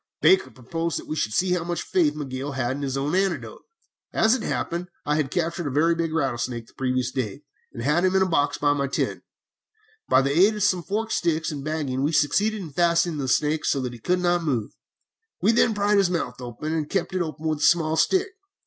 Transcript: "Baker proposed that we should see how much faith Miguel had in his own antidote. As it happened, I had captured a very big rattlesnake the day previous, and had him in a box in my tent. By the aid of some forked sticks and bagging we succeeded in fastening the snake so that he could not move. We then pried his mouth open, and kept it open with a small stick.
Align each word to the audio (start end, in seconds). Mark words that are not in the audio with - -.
"Baker 0.19 0.49
proposed 0.49 0.97
that 0.97 1.05
we 1.05 1.15
should 1.15 1.31
see 1.31 1.51
how 1.53 1.63
much 1.63 1.83
faith 1.83 2.15
Miguel 2.15 2.53
had 2.53 2.75
in 2.75 2.81
his 2.81 2.97
own 2.97 3.13
antidote. 3.13 3.61
As 4.11 4.33
it 4.33 4.41
happened, 4.41 4.87
I 5.05 5.15
had 5.15 5.29
captured 5.29 5.67
a 5.67 5.69
very 5.69 5.93
big 5.93 6.11
rattlesnake 6.11 6.65
the 6.65 6.73
day 6.73 6.77
previous, 6.77 7.15
and 7.71 7.83
had 7.83 8.03
him 8.03 8.15
in 8.15 8.23
a 8.23 8.27
box 8.27 8.57
in 8.59 8.77
my 8.77 8.87
tent. 8.87 9.21
By 10.09 10.23
the 10.23 10.35
aid 10.35 10.55
of 10.55 10.63
some 10.63 10.81
forked 10.81 11.11
sticks 11.13 11.51
and 11.51 11.63
bagging 11.63 12.01
we 12.01 12.13
succeeded 12.13 12.61
in 12.63 12.71
fastening 12.73 13.19
the 13.19 13.27
snake 13.27 13.63
so 13.63 13.79
that 13.81 13.93
he 13.93 13.99
could 13.99 14.17
not 14.21 14.43
move. 14.43 14.71
We 15.39 15.51
then 15.51 15.75
pried 15.75 15.99
his 15.99 16.09
mouth 16.09 16.41
open, 16.41 16.73
and 16.73 16.89
kept 16.89 17.13
it 17.13 17.21
open 17.21 17.45
with 17.47 17.59
a 17.59 17.61
small 17.61 17.95
stick. 17.95 18.29